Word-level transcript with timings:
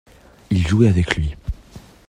Il 0.49 0.65
jouait 0.67 0.87
avec 0.87 1.15
lui. 1.15 1.35